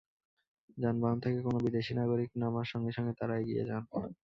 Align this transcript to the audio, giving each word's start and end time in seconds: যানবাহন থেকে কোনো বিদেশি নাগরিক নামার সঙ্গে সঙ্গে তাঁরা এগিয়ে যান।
যানবাহন 0.77 1.17
থেকে 1.23 1.39
কোনো 1.41 1.57
বিদেশি 1.65 1.91
নাগরিক 1.95 2.29
নামার 2.41 2.67
সঙ্গে 2.71 2.91
সঙ্গে 2.97 3.13
তাঁরা 3.19 3.35
এগিয়ে 3.41 3.63
যান। 3.69 3.83